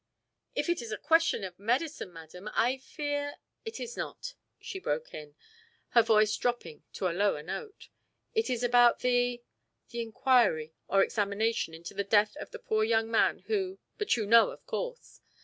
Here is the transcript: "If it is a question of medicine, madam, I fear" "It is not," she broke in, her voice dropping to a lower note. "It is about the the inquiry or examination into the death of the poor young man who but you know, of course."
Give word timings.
"If 0.55 0.67
it 0.67 0.81
is 0.81 0.91
a 0.91 0.97
question 0.97 1.43
of 1.43 1.59
medicine, 1.59 2.11
madam, 2.11 2.49
I 2.55 2.79
fear" 2.79 3.35
"It 3.65 3.79
is 3.79 3.95
not," 3.95 4.33
she 4.59 4.79
broke 4.79 5.13
in, 5.13 5.35
her 5.89 6.01
voice 6.01 6.35
dropping 6.35 6.81
to 6.93 7.07
a 7.07 7.13
lower 7.13 7.43
note. 7.43 7.87
"It 8.33 8.49
is 8.49 8.63
about 8.63 9.01
the 9.01 9.43
the 9.89 10.01
inquiry 10.01 10.73
or 10.87 11.03
examination 11.03 11.75
into 11.75 11.93
the 11.93 12.03
death 12.03 12.35
of 12.37 12.49
the 12.49 12.57
poor 12.57 12.83
young 12.83 13.11
man 13.11 13.43
who 13.45 13.77
but 13.99 14.17
you 14.17 14.25
know, 14.25 14.49
of 14.49 14.65
course." 14.65 15.21